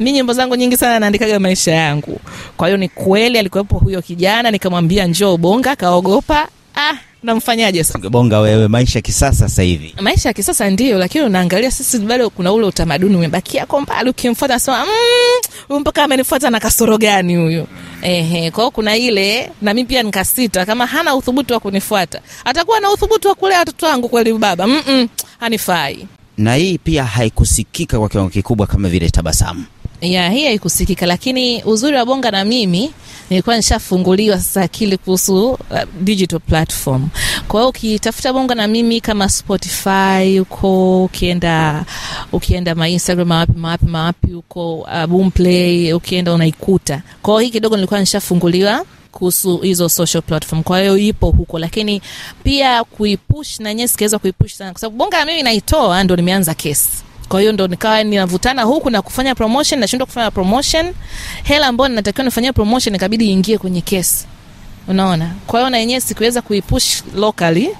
mi 0.00 0.12
nyimbo 0.12 0.32
zangu 0.32 0.56
nyingi 0.56 0.76
sana 0.76 0.98
naandikaga 1.00 1.40
maisha 1.40 1.72
yangu. 1.72 2.20
Kwa 2.56 2.68
hiyo 2.68 2.76
ni 2.78 2.88
kweli 2.88 3.38
alikuwepo 3.38 3.78
huyo 3.78 4.02
kijana, 4.02 4.50
nikamwambia 4.50 5.06
njoo 5.06 5.36
bonga, 5.36 5.76
kaogopa 5.76 6.48
Ah, 6.78 6.94
namfanyaje 7.22 7.84
sasa? 7.84 8.38
Wewe 8.40 8.68
maisha 8.68 9.00
kisasa 9.00 9.48
sasa 9.48 9.62
hivi. 9.62 9.94
maisha 10.00 10.28
ya 10.28 10.32
kisasa 10.32 10.70
ndio, 10.70 10.98
lakini 10.98 11.24
unaangalia 11.24 11.70
sisi 11.70 11.98
bado 11.98 12.30
kuna 12.30 12.52
ule 12.52 12.66
utamaduni 12.66 13.16
umebakia 13.16 13.66
kwa 13.66 13.80
mbali. 13.80 14.10
Ukimfuata 14.10 14.54
nasema 14.54 14.84
"Mm, 14.84 14.90
huyu 15.68 15.80
mpaka 15.80 16.04
amenifuata 16.04 16.50
na 16.50 16.60
kasoro 16.60 16.98
gani 16.98 17.36
huyu? 17.36 17.66
Ehe, 18.02 18.50
kwa 18.50 18.62
hiyo 18.64 18.70
kuna 18.70 18.96
ile 18.96 19.50
na 19.62 19.74
mimi 19.74 19.88
pia 19.88 20.02
nikasita, 20.02 20.66
kama 20.66 20.86
hana 20.86 21.14
uthubutu 21.16 21.54
wa 21.54 21.60
kunifuata 21.60 22.20
atakuwa 22.44 22.80
na 22.80 22.90
uthubutu 22.90 23.28
wa 23.28 23.34
kulea 23.34 23.58
watoto 23.58 23.86
wangu 23.86 24.08
kweli? 24.08 24.32
Baba 24.32 24.66
mm 24.66 24.82
-mm, 24.88 25.08
hanifai. 25.40 26.06
Na 26.38 26.54
hii 26.54 26.78
pia 26.78 27.04
haikusikika 27.04 27.98
kwa 27.98 28.08
kiwango 28.08 28.30
kikubwa 28.30 28.66
kama 28.66 28.88
vile 28.88 29.10
tabasamu. 29.10 29.64
Ya 30.00 30.30
hii 30.30 30.44
haikusikika, 30.44 31.06
lakini 31.06 31.62
uzuri 31.64 31.96
wa 31.96 32.04
bonga 32.06 32.30
na 32.30 32.44
mimi 32.44 32.90
nilikuwa 33.30 33.56
nishafunguliwa 33.56 34.36
sasa 34.38 34.62
akili 34.62 34.96
kuhusu 34.98 35.50
uh, 35.50 35.58
digital 36.00 36.40
platform. 36.40 37.08
Kwa 37.48 37.60
hiyo 37.60 37.68
ukitafuta 37.68 38.32
bonga 38.32 38.54
na 38.54 38.66
mimi 38.68 39.00
kama 39.00 39.28
Spotify 39.28 40.38
huko, 40.38 41.04
ukienda 41.04 41.84
ukienda 42.32 42.74
ma 42.74 42.88
Instagram 42.88 43.28
mawapi 43.28 43.52
mawapi 43.58 43.86
mawapi 43.86 44.32
huko, 44.32 44.74
uh, 44.78 45.06
Boomplay 45.06 45.92
ukienda 45.92 46.32
unaikuta. 46.32 47.02
Kwa 47.22 47.34
hiyo 47.34 47.44
hii 47.44 47.50
kidogo 47.50 47.76
nilikuwa 47.76 48.00
nishafunguliwa 48.00 48.84
kuhusu 49.12 49.58
hizo 49.58 49.88
social 49.88 50.22
platform, 50.22 50.62
kwa 50.62 50.80
hiyo 50.80 50.98
ipo 50.98 51.30
huko, 51.30 51.58
lakini 51.58 52.02
pia 52.42 52.84
kuipush 52.84 53.60
na 53.60 53.68
yenyewe 53.68 53.88
sikaweza 53.88 54.18
kuipush 54.18 54.52
sana, 54.54 54.72
kwa 54.72 54.80
sababu 54.80 54.96
bonga 54.96 55.18
na 55.18 55.24
mimi 55.26 55.42
naitoa, 55.42 56.04
ndo 56.04 56.16
nimeanza 56.16 56.54
kesi 56.54 56.88
kwa 57.28 57.40
hiyo 57.40 57.52
ndo 57.52 57.66
nikawa 57.68 58.04
ninavutana 58.04 58.62
huku 58.62 58.90
na 58.90 59.02
kufanya 59.02 59.34
promotion, 59.34 59.80
nashindwa 59.80 60.06
kufanya 60.06 60.30
promotion. 60.30 60.92
Hela 61.42 61.66
ambayo 61.66 61.88
ninatakiwa 61.88 62.24
nifanyia 62.24 62.52
promotion 62.52 62.94
ikabidi 62.94 63.26
iingie 63.26 63.58
kwenye 63.58 63.80
kesi, 63.80 64.26
unaona. 64.88 65.30
Kwa 65.46 65.60
hiyo 65.60 65.70
na 65.70 65.78
yenyewe 65.78 66.00
sikuweza 66.00 66.42
kuipush 66.42 67.02
locally 67.16 67.70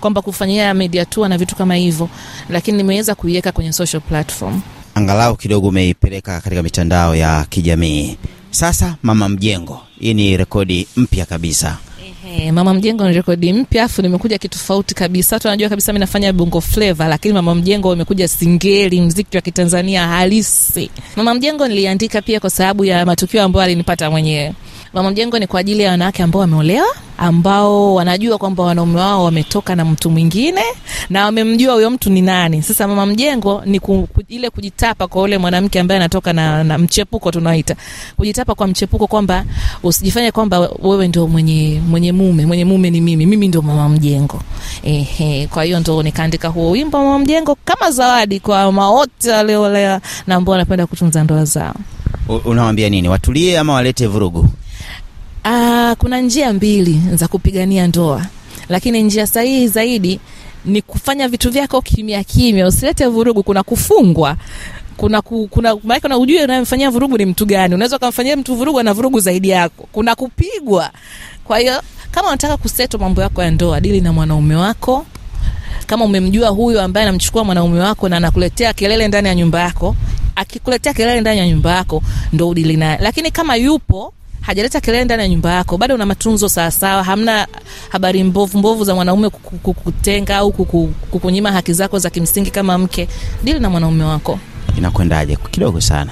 kwamba 0.00 0.22
kufanyia 0.22 0.74
media 0.74 1.04
tour 1.04 1.28
na 1.28 1.38
vitu 1.38 1.56
kama 1.56 1.74
hivyo, 1.74 2.08
lakini 2.50 2.76
nimeweza 2.76 3.14
kuiweka 3.14 3.52
kwenye 3.52 3.72
social 3.72 4.02
platform. 4.02 4.60
Angalau 4.94 5.36
kidogo 5.36 5.68
umeipeleka 5.68 6.40
katika 6.40 6.62
mitandao 6.62 7.16
ya 7.16 7.46
kijamii. 7.50 8.16
Sasa 8.50 8.96
Mama 9.02 9.28
Mjengo, 9.28 9.80
hii 10.00 10.14
ni 10.14 10.36
rekodi 10.36 10.88
mpya 10.96 11.26
kabisa. 11.26 11.78
Ehe, 12.26 12.52
Mama 12.52 12.74
Mjengo 12.74 13.08
ni 13.08 13.14
rekodi 13.14 13.52
mpya, 13.52 13.84
afu 13.84 14.02
nimekuja 14.02 14.38
kitofauti 14.38 14.94
kabisa. 14.94 15.36
Watu 15.36 15.48
wanajua 15.48 15.68
kabisa 15.68 15.92
mimi 15.92 16.00
nafanya 16.00 16.32
bongo 16.32 16.60
flava, 16.60 17.08
lakini 17.08 17.34
Mama 17.34 17.54
Mjengo 17.54 17.92
imekuja 17.92 18.28
singeli, 18.28 19.00
mziki 19.00 19.36
wa 19.36 19.40
Kitanzania 19.42 20.06
halisi. 20.08 20.90
Mama 21.16 21.34
Mjengo 21.34 21.68
niliandika 21.68 22.22
pia 22.22 22.40
kwa 22.40 22.50
sababu 22.50 22.84
ya 22.84 23.06
matukio 23.06 23.42
ambayo 23.42 23.64
alinipata 23.64 24.10
mwenyewe. 24.10 24.52
Mama 24.94 25.10
Mjengo 25.10 25.38
ni 25.38 25.46
kwa 25.46 25.60
ajili 25.60 25.82
ya 25.82 25.90
wanawake 25.90 26.22
ambao 26.22 26.40
wameolewa, 26.40 26.86
ambao 27.18 27.94
wanajua 27.94 28.38
kwamba 28.38 28.62
wanaume 28.62 29.00
wao 29.00 29.24
wametoka 29.24 29.76
na 29.76 29.84
mtu 29.84 30.10
mwingine 30.10 30.60
na 31.10 31.24
wamemjua 31.24 31.74
huyo 31.74 31.90
mtu 31.90 32.10
ni 32.10 32.22
nani. 32.22 32.62
Sasa 32.62 32.88
Mama 32.88 33.06
Mjengo 33.06 33.62
ni 33.66 33.80
ku, 33.80 34.08
ku, 34.14 34.22
ile 34.28 34.50
kujitapa 34.50 35.06
kwa 35.08 35.22
ule 35.22 35.38
mwanamke 35.38 35.80
ambaye 35.80 36.00
anatoka 36.00 36.32
na, 36.32 36.64
na 36.64 36.78
mchepuko 36.78 37.30
tunaita 37.30 37.76
kujitapa 38.16 38.54
kwa 38.54 38.66
mchepuko, 38.66 39.06
kwamba 39.06 39.44
usijifanye 39.82 40.32
kwamba 40.32 40.70
wewe 40.82 41.08
ndio 41.08 41.26
mwenye 41.26 41.80
mwenye 41.88 42.12
mume, 42.12 42.46
mwenye 42.46 42.64
mume 42.64 42.90
ni 42.90 43.00
mimi, 43.00 43.26
mimi 43.26 43.48
ndio 43.48 43.62
Mama 43.62 43.88
Mjengo. 43.88 44.40
Ehe, 44.84 45.46
kwa 45.46 45.64
hiyo 45.64 45.80
ndo 45.80 46.02
nikaandika 46.02 46.48
huo 46.48 46.70
wimbo 46.70 46.98
Mama 46.98 47.18
Mjengo 47.18 47.56
kama 47.64 47.90
zawadi 47.90 48.40
kwa 48.40 48.72
mawote 48.72 49.10
wote 49.10 49.30
walioolewa 49.30 50.00
na 50.26 50.34
ambao 50.34 50.52
wanapenda 50.52 50.86
kutunza 50.86 51.24
ndoa 51.24 51.44
zao. 51.44 51.74
Unawambia 52.44 52.88
nini, 52.88 53.08
watulie 53.08 53.58
ama 53.58 53.72
walete 53.74 54.06
vurugu? 54.06 54.48
Ah, 55.44 55.94
kuna 55.98 56.20
njia 56.20 56.52
mbili 56.52 57.00
za 57.14 57.28
kupigania 57.28 57.86
ndoa, 57.86 58.26
lakini 58.68 59.02
njia 59.02 59.26
sahihi 59.26 59.68
zaidi 59.68 60.20
ni 60.64 60.82
kufanya 60.82 61.28
vitu 61.28 61.50
vyako 61.50 61.82
kimya 61.82 62.24
kimya, 62.24 62.66
usilete 62.66 63.06
vurugu. 63.06 63.42
Kuna 63.42 63.62
kufungwa 63.62 64.36
kuna 64.96 65.22
ku, 65.22 65.48
kuna 65.50 65.76
maana 65.84 66.08
na 66.08 66.18
ujue 66.18 66.44
unayemfanyia 66.44 66.90
vurugu 66.90 67.18
ni 67.18 67.26
mtu 67.26 67.46
gani. 67.46 67.74
Unaweza 67.74 67.96
ukamfanyia 67.96 68.36
mtu 68.36 68.54
vurugu 68.56 68.82
na 68.82 68.92
vurugu 68.94 69.20
zaidi 69.20 69.48
yako. 69.48 69.88
Kuna 69.92 70.14
kupigwa. 70.14 70.90
Kwa 71.44 71.58
hiyo 71.58 71.82
kama 72.10 72.28
unataka 72.28 72.56
kuseto 72.56 72.98
mambo 72.98 73.22
yako 73.22 73.42
ya 73.42 73.50
ndoa, 73.50 73.80
dili 73.80 74.00
na 74.00 74.12
mwanaume 74.12 74.54
wako. 74.56 75.06
Kama 75.86 76.04
umemjua 76.04 76.48
huyo 76.48 76.82
ambaye 76.82 77.06
anamchukua 77.06 77.44
mwanaume 77.44 77.80
wako 77.80 78.08
na 78.08 78.16
anakuletea 78.16 78.72
kelele 78.72 79.08
ndani 79.08 79.28
ya 79.28 79.34
nyumba 79.34 79.60
yako, 79.60 79.96
akikuletea 80.36 80.94
kelele 80.94 81.20
ndani 81.20 81.38
ya 81.38 81.48
nyumba 81.48 81.74
yako 81.74 82.02
ndo 82.32 82.48
udili 82.48 82.76
naye. 82.76 82.98
Lakini 83.02 83.30
kama 83.30 83.56
yupo 83.56 84.12
hajaleta 84.46 84.80
kelele 84.80 85.04
ndani 85.04 85.22
ya 85.22 85.28
nyumba 85.28 85.52
yako, 85.52 85.78
bado 85.78 85.94
una 85.94 86.06
matunzo 86.06 86.48
sawasawa, 86.48 87.02
hamna 87.04 87.46
habari 87.88 88.24
mbovu 88.24 88.58
mbovu 88.58 88.84
za 88.84 88.94
mwanaume 88.94 89.28
kukutenga 89.30 90.36
au 90.36 90.52
kukunyima 91.10 91.52
haki 91.52 91.72
zako 91.72 91.98
za 91.98 92.10
kimsingi 92.10 92.50
kama 92.50 92.78
mke, 92.78 93.08
dili 93.44 93.58
na 93.60 93.70
mwanaume 93.70 94.04
wako. 94.04 94.38
Inakwendaje? 94.78 95.36
Kidogo 95.50 95.80
sana. 95.80 96.10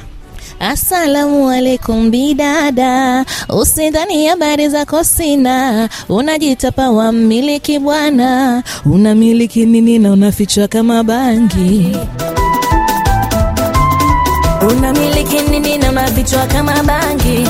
Asalamu 0.61 1.51
alaikum 1.51 2.11
bidada, 2.11 3.25
usidhani 3.49 4.27
habari 4.27 4.69
zako 4.69 5.05
sina, 5.05 5.89
unajitapa 6.09 6.91
wa 6.91 7.13
mmiliki 7.13 7.79
bwana, 7.79 8.63
unamiliki 8.85 9.67
nini 9.67 9.99
na 9.99 10.13
unafichwa 10.13 10.69
kama 10.69 11.05
bangi? 11.05 11.97
Unamiliki 14.71 15.41
nini 15.51 15.79
na 15.79 15.91
unafichwa 15.91 16.47
kama 16.47 16.83
bangi? 16.83 17.49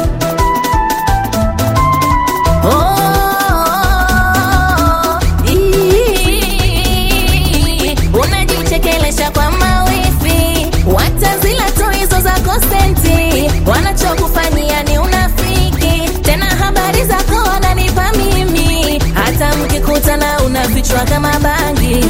Unafichwa 20.83 21.05
kama 21.05 21.33
bangi 21.40 22.05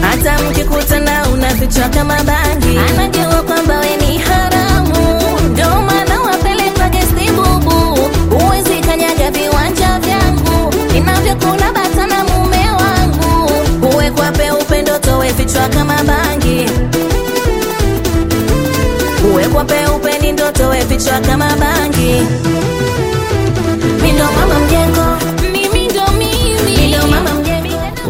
hata 0.00 0.42
mkikutana 0.42 1.28
unafichwa 1.34 1.88
kama 1.88 2.14
bangi. 2.24 2.78
Anajua 2.78 3.42
kwamba 3.42 3.78
we 3.80 3.96
ni 3.96 4.18
haramu, 4.18 5.20
ndio 5.52 5.66
maana 5.82 6.20
wapeleka 6.20 6.88
gesti 6.88 7.30
bubu. 7.32 7.98
Huwezi 8.38 8.80
kanyaga 8.80 9.30
viwanja 9.30 9.98
vyangu, 9.98 10.74
ninavyokula 10.92 11.72
bata 11.72 12.06
na 12.06 12.24
mume 12.24 12.70
wangu. 12.70 13.50
Uwekwa 13.94 14.32
peupe 14.32 14.82
ndo 14.82 14.98
towe 14.98 15.32
vichwa 15.32 15.68
kama 15.68 16.02
bangi, 16.04 16.70
uwekwa 19.32 19.64
peupe 19.64 20.18
ni 20.18 20.32
ndoto 20.32 20.52
towe 20.52 20.84
vichwa 20.84 21.20
kama 21.20 21.56
bangi. 21.56 22.22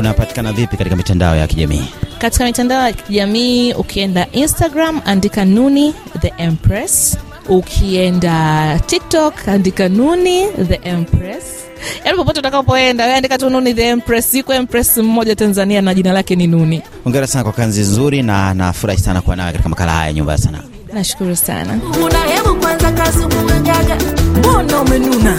Unapatikana 0.07 0.53
vipi 0.53 0.77
katika 0.77 0.97
mitandao 0.97 1.37
ya 1.37 1.47
kijamii? 1.47 1.85
Katika 2.19 2.45
mitandao 2.45 2.87
ya 2.87 2.93
kijamii 2.93 3.73
ukienda 3.73 4.27
Instagram 4.33 5.01
andika 5.05 5.45
Nuni 5.45 5.95
the 6.21 6.33
Empress, 6.39 7.19
ukienda 7.49 8.79
TikTok 8.87 9.49
andika 9.49 9.89
Nuni 9.89 10.47
the 10.69 10.81
Empress. 10.89 11.45
Yaani 12.05 12.17
popote 12.19 12.41
utakapoenda 12.41 13.05
wewe 13.05 13.17
andika 13.17 13.39
tu 13.39 13.51
Nuni 13.51 13.75
the 13.75 13.89
Empress. 13.89 14.35
Iko 14.35 14.55
Empress 14.55 14.97
mmoja 14.99 15.37
Tanzania 15.37 15.83
na 15.83 15.95
jina 15.95 16.13
lake 16.13 16.37
ni 16.37 16.47
Nuni. 16.47 16.83
Hongera 17.05 17.27
sana 17.27 17.45
kwa 17.45 17.53
kazi 17.53 17.81
nzuri 17.81 18.23
na 18.23 18.55
nafurahi 18.55 18.99
sana 19.01 19.21
kuwa 19.21 19.37
nawe 19.37 19.53
katika 19.53 19.69
makala 19.69 19.93
haya 19.93 20.07
ya 20.07 20.13
Nyumba 20.13 20.33
ya 20.33 20.39
Sanaa. 20.39 20.63
Nashukuru 20.93 21.37
sana. 21.37 21.81
Una 22.05 22.55
kwanza 22.61 22.93
kazi 22.93 23.19
kugaga, 23.25 23.97
mbona 24.39 24.81
umenuna? 24.81 25.37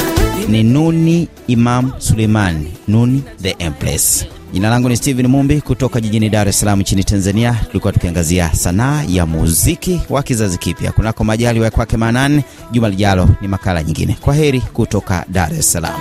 Ni 0.48 0.64
Nuni 0.64 1.28
Imam 1.48 1.92
Suleiman, 1.98 2.68
Nuni 2.88 3.24
the 3.42 3.56
Empress. 3.60 4.26
Jina 4.54 4.70
langu 4.70 4.90
ni 4.90 4.98
Steven 4.98 5.28
Mumbi 5.28 5.62
kutoka 5.62 6.02
jijini 6.02 6.30
Dar 6.30 6.48
es 6.48 6.60
Salaam 6.60 6.80
nchini 6.82 7.04
Tanzania. 7.04 7.56
Tulikuwa 7.68 7.94
tukiangazia 7.94 8.54
sanaa 8.54 9.04
ya 9.08 9.26
muziki 9.26 10.02
wa 10.10 10.24
kizazi 10.24 10.58
kipya. 10.58 10.92
Kunako 10.92 11.24
majali 11.24 11.60
wa 11.60 11.70
kwake 11.70 11.98
Manane. 11.98 12.44
juma 12.72 12.90
lijalo 12.90 13.30
ni 13.42 13.48
makala 13.48 13.84
nyingine. 13.84 14.18
Kwa 14.22 14.34
heri 14.36 14.62
kutoka 14.62 15.26
Dar 15.28 15.54
es 15.54 15.72
Salaam. 15.72 16.00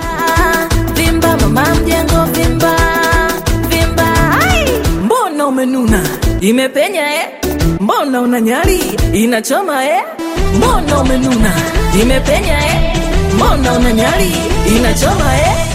Vimba 0.94 1.36
mama 1.36 1.74
mjengo, 1.74 2.24
vimba 2.24 2.76
vimba, 3.68 4.36
mbona 5.04 5.46
umenuna 5.46 6.02
imepenya 6.40 7.14
eh? 7.14 7.26
mbona 7.80 8.20
una 8.20 8.40
nyali 8.40 8.80
inachoma 9.12 9.84
eh? 9.84 10.02
mbona 10.56 11.00
umenuna 11.00 11.52
imepenya 12.02 12.66
eh? 12.66 12.96
mbona 13.34 13.72
una 13.78 13.92
nyali 13.92 14.32
inachoma 14.76 15.36
eh? 15.36 15.65